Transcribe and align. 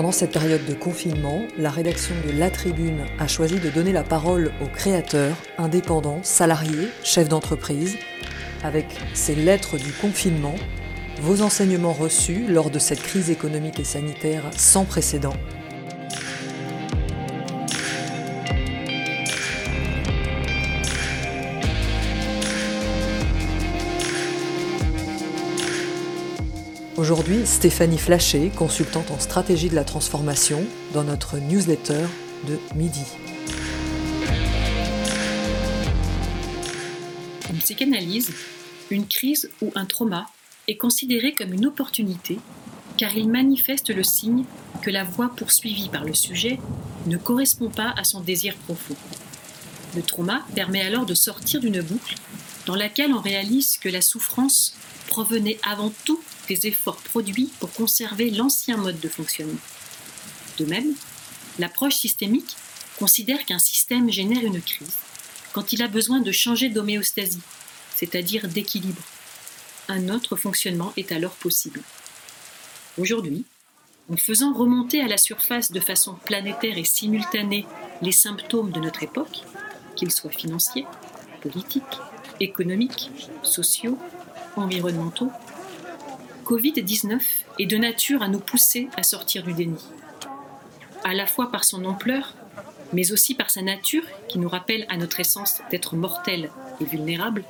Pendant 0.00 0.12
cette 0.12 0.32
période 0.32 0.64
de 0.64 0.72
confinement, 0.72 1.42
la 1.58 1.68
rédaction 1.68 2.14
de 2.26 2.32
La 2.32 2.48
Tribune 2.48 3.04
a 3.18 3.28
choisi 3.28 3.60
de 3.60 3.68
donner 3.68 3.92
la 3.92 4.02
parole 4.02 4.50
aux 4.62 4.66
créateurs, 4.66 5.36
indépendants, 5.58 6.20
salariés, 6.22 6.88
chefs 7.04 7.28
d'entreprise, 7.28 7.98
avec 8.62 8.86
ces 9.12 9.34
lettres 9.34 9.76
du 9.76 9.92
confinement, 9.92 10.54
vos 11.20 11.42
enseignements 11.42 11.92
reçus 11.92 12.46
lors 12.48 12.70
de 12.70 12.78
cette 12.78 13.02
crise 13.02 13.28
économique 13.28 13.78
et 13.78 13.84
sanitaire 13.84 14.44
sans 14.56 14.86
précédent 14.86 15.34
Aujourd'hui, 27.00 27.46
Stéphanie 27.46 27.96
Flachet, 27.96 28.50
consultante 28.54 29.10
en 29.10 29.18
stratégie 29.18 29.70
de 29.70 29.74
la 29.74 29.84
transformation, 29.84 30.62
dans 30.92 31.02
notre 31.02 31.38
newsletter 31.38 32.04
de 32.46 32.58
midi. 32.74 33.00
En 37.48 37.54
psychanalyse, 37.54 38.34
une 38.90 39.06
crise 39.06 39.48
ou 39.62 39.72
un 39.76 39.86
trauma 39.86 40.26
est 40.68 40.76
considéré 40.76 41.32
comme 41.32 41.54
une 41.54 41.64
opportunité 41.64 42.38
car 42.98 43.16
il 43.16 43.30
manifeste 43.30 43.88
le 43.88 44.02
signe 44.02 44.44
que 44.82 44.90
la 44.90 45.04
voie 45.04 45.32
poursuivie 45.34 45.88
par 45.88 46.04
le 46.04 46.12
sujet 46.12 46.58
ne 47.06 47.16
correspond 47.16 47.70
pas 47.70 47.94
à 47.96 48.04
son 48.04 48.20
désir 48.20 48.54
profond. 48.66 48.96
Le 49.96 50.02
trauma 50.02 50.42
permet 50.54 50.82
alors 50.82 51.06
de 51.06 51.14
sortir 51.14 51.60
d'une 51.60 51.80
boucle 51.80 52.16
dans 52.66 52.76
laquelle 52.76 53.14
on 53.14 53.22
réalise 53.22 53.78
que 53.78 53.88
la 53.88 54.02
souffrance 54.02 54.74
provenait 55.10 55.58
avant 55.62 55.92
tout 56.04 56.22
des 56.48 56.66
efforts 56.68 57.02
produits 57.02 57.50
pour 57.58 57.72
conserver 57.72 58.30
l'ancien 58.30 58.78
mode 58.78 59.00
de 59.00 59.08
fonctionnement. 59.08 59.60
De 60.58 60.64
même, 60.64 60.94
l'approche 61.58 61.96
systémique 61.96 62.56
considère 62.98 63.44
qu'un 63.44 63.58
système 63.58 64.10
génère 64.10 64.44
une 64.44 64.62
crise 64.62 64.96
quand 65.52 65.72
il 65.72 65.82
a 65.82 65.88
besoin 65.88 66.20
de 66.20 66.30
changer 66.30 66.68
d'homéostasie, 66.68 67.42
c'est-à-dire 67.94 68.46
d'équilibre. 68.46 69.02
Un 69.88 70.08
autre 70.08 70.36
fonctionnement 70.36 70.92
est 70.96 71.10
alors 71.10 71.34
possible. 71.34 71.82
Aujourd'hui, 72.96 73.44
en 74.12 74.16
faisant 74.16 74.52
remonter 74.52 75.00
à 75.00 75.08
la 75.08 75.18
surface 75.18 75.72
de 75.72 75.80
façon 75.80 76.14
planétaire 76.24 76.78
et 76.78 76.84
simultanée 76.84 77.66
les 78.00 78.12
symptômes 78.12 78.70
de 78.70 78.80
notre 78.80 79.02
époque, 79.02 79.42
qu'ils 79.96 80.12
soient 80.12 80.30
financiers, 80.30 80.86
politiques, 81.42 81.98
économiques, 82.38 83.10
sociaux, 83.42 83.98
environnementaux, 84.56 85.30
Covid-19 86.44 87.20
est 87.58 87.66
de 87.66 87.76
nature 87.76 88.22
à 88.22 88.28
nous 88.28 88.40
pousser 88.40 88.88
à 88.96 89.02
sortir 89.02 89.42
du 89.44 89.52
déni, 89.52 89.78
à 91.04 91.14
la 91.14 91.26
fois 91.26 91.50
par 91.50 91.64
son 91.64 91.84
ampleur, 91.84 92.34
mais 92.92 93.12
aussi 93.12 93.34
par 93.34 93.50
sa 93.50 93.62
nature 93.62 94.02
qui 94.28 94.38
nous 94.38 94.48
rappelle 94.48 94.86
à 94.88 94.96
notre 94.96 95.20
essence 95.20 95.60
d'être 95.70 95.94
mortels 95.94 96.50
et 96.80 96.84
vulnérables. 96.84 97.44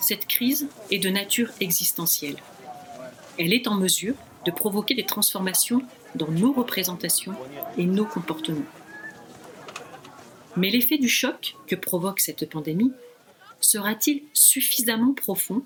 Cette 0.00 0.26
crise 0.26 0.68
est 0.90 0.98
de 0.98 1.10
nature 1.10 1.50
existentielle. 1.60 2.36
Elle 3.38 3.52
est 3.52 3.66
en 3.66 3.74
mesure 3.74 4.14
de 4.46 4.50
provoquer 4.50 4.94
des 4.94 5.06
transformations 5.06 5.82
dans 6.14 6.30
nos 6.30 6.52
représentations 6.52 7.34
et 7.76 7.84
nos 7.84 8.04
comportements. 8.04 8.64
Mais 10.56 10.70
l'effet 10.70 10.98
du 10.98 11.08
choc 11.08 11.54
que 11.66 11.76
provoque 11.76 12.20
cette 12.20 12.48
pandémie 12.48 12.92
sera-t-il 13.60 14.22
suffisamment 14.32 15.12
profond 15.12 15.62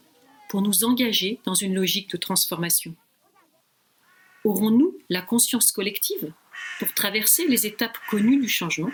nous 0.62 0.84
engager 0.84 1.40
dans 1.44 1.54
une 1.54 1.74
logique 1.74 2.10
de 2.10 2.16
transformation 2.16 2.94
Aurons-nous 4.44 4.98
la 5.08 5.22
conscience 5.22 5.72
collective 5.72 6.32
pour 6.78 6.92
traverser 6.92 7.46
les 7.48 7.66
étapes 7.66 7.96
connues 8.10 8.40
du 8.40 8.48
changement? 8.48 8.90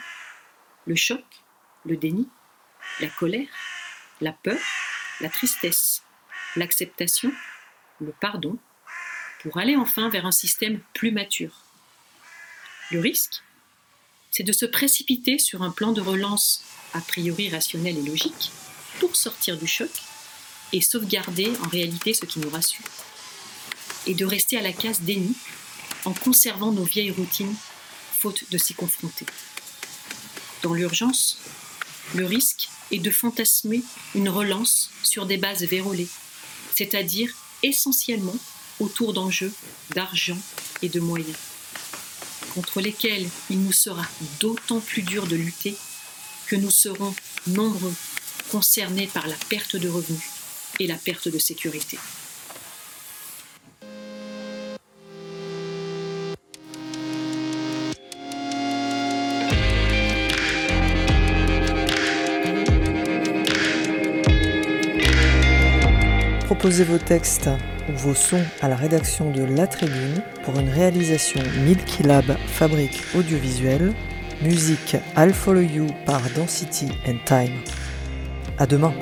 Le 0.87 0.95
choc, 0.95 1.25
le 1.85 1.97
déni, 1.97 2.29
la 3.01 3.09
colère, 3.09 3.49
la 4.21 4.33
peur, 4.33 4.61
la 5.21 5.29
tristesse, 5.29 6.05
l'acceptation, 6.55 7.33
le 8.01 8.13
pardon, 8.21 8.59
pour 9.43 9.59
aller 9.59 9.75
enfin 9.75 10.09
vers 10.09 10.25
un 10.25 10.33
système 10.33 10.81
plus 10.95 11.11
mature. 11.11 11.65
Le 12.93 13.01
risque, 13.01 13.43
c'est 14.31 14.45
de 14.45 14.53
se 14.53 14.67
précipiter 14.67 15.39
sur 15.39 15.63
un 15.63 15.71
plan 15.71 15.93
de 15.93 16.01
relance 16.01 16.63
a 16.95 17.01
priori 17.01 17.49
rationnel 17.49 17.99
et 17.99 18.03
logique 18.03 18.53
pour 19.01 19.17
sortir 19.17 19.57
du 19.59 19.67
choc 19.67 19.91
et 20.73 20.81
sauvegarder 20.81 21.53
en 21.65 21.69
réalité 21.69 22.15
ce 22.15 22.27
qui 22.27 22.39
nous 22.39 22.51
rassure. 22.51 22.85
Et 24.07 24.15
de 24.15 24.25
rester 24.25 24.57
à 24.57 24.63
la 24.63 24.73
case 24.73 25.01
déni 25.01 25.35
en 26.05 26.13
conservant 26.13 26.73
nos 26.73 26.85
vieilles 26.85 27.11
routines, 27.11 27.55
faute 28.19 28.45
de 28.51 28.59
s'y 28.59 28.75
confronter. 28.75 29.27
Dans 30.63 30.75
l'urgence, 30.75 31.39
le 32.15 32.27
risque 32.27 32.69
est 32.91 32.99
de 32.99 33.11
fantasmer 33.11 33.83
une 34.15 34.29
relance 34.29 34.91
sur 35.03 35.27
des 35.27 35.37
bases 35.37 35.65
vérolées, 35.65 36.09
c'est-à-dire 36.75 37.35
essentiellement 37.63 38.37
autour 38.79 39.13
d'enjeux 39.13 39.53
d'argent 39.95 40.39
et 40.83 40.89
de 40.89 41.01
moyens, 41.01 41.37
contre 42.55 42.81
lesquels 42.81 43.29
il 43.51 43.61
nous 43.61 43.73
sera 43.73 44.07
d'autant 44.41 44.81
plus 44.81 45.03
dur 45.03 45.27
de 45.27 45.37
lutter 45.37 45.77
que 46.47 46.57
nous 46.57 46.71
serons 46.71 47.15
nombreux 47.47 47.95
concernés 48.51 49.07
par 49.07 49.29
la 49.29 49.37
perte 49.49 49.77
de 49.77 49.89
revenus 49.89 50.40
et 50.81 50.87
la 50.87 50.97
perte 50.97 51.29
de 51.29 51.39
sécurité. 51.39 51.99
Proposez 66.47 66.85
vos 66.85 66.99
textes 66.99 67.49
ou 67.89 67.93
vos 67.93 68.15
sons 68.15 68.45
à 68.61 68.69
la 68.69 68.77
rédaction 68.77 69.31
de 69.31 69.43
La 69.45 69.67
Tribune 69.67 70.23
pour 70.45 70.59
une 70.59 70.69
réalisation 70.69 71.41
Milky 71.65 72.03
Lab 72.03 72.37
Fabrique 72.49 73.03
audiovisuelle. 73.15 73.95
Musique 74.43 74.97
I'll 75.17 75.35
Follow 75.35 75.61
You 75.61 75.87
par 76.07 76.23
Density 76.35 76.89
and 77.07 77.19
Time. 77.27 77.61
À 78.59 78.67
demain. 78.67 78.95